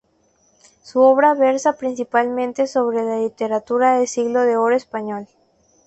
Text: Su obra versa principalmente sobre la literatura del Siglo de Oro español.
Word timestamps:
Su 0.81 0.99
obra 1.01 1.35
versa 1.35 1.73
principalmente 1.73 2.65
sobre 2.65 3.03
la 3.03 3.17
literatura 3.19 3.99
del 3.99 4.07
Siglo 4.07 4.41
de 4.41 4.57
Oro 4.57 4.75
español. 4.75 5.27